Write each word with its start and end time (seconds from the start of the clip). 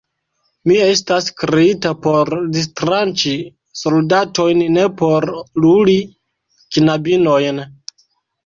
Mi 0.69 0.77
estas 0.83 1.27
kreita 1.41 1.91
por 2.05 2.31
distranĉi 2.55 3.33
soldatojn, 3.83 4.65
ne 4.79 4.87
por 5.03 5.31
luli 5.67 5.97
knabinojn. 6.79 7.63